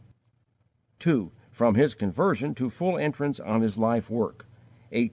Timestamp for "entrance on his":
2.97-3.77